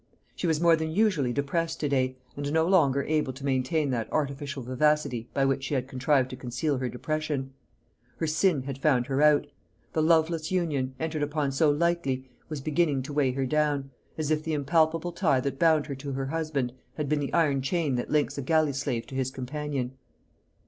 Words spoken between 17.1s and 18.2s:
the iron chain that